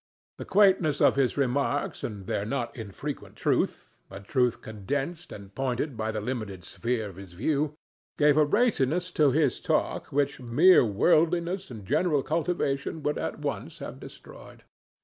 The 0.39 0.45
quaintness 0.45 0.99
of 0.99 1.15
his 1.15 1.37
remarks 1.37 2.03
and 2.03 2.25
their 2.25 2.43
not 2.43 2.75
infrequent 2.75 3.35
truth—a 3.35 4.21
truth 4.21 4.59
condensed 4.61 5.31
and 5.31 5.53
pointed 5.53 5.95
by 5.95 6.11
the 6.11 6.19
limited 6.19 6.63
sphere 6.63 7.07
of 7.07 7.17
his 7.17 7.33
view—gave 7.33 8.35
a 8.35 8.43
raciness 8.45 9.11
to 9.11 9.29
his 9.29 9.59
talk 9.61 10.07
which 10.07 10.39
mere 10.39 10.83
worldliness 10.83 11.69
and 11.69 11.85
general 11.85 12.23
cultivation 12.23 13.03
would 13.03 13.19
at 13.19 13.41
once 13.41 13.77
have 13.77 13.99
destroyed. 13.99 14.63